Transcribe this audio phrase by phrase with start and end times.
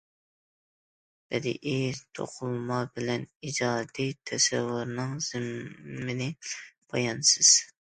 [1.33, 1.83] بەدىئىي
[2.21, 6.35] توقۇلما بىلەن ئىجادىي تەسەۋۋۇرنىڭ زېمىنى
[6.69, 7.59] پايانسىز.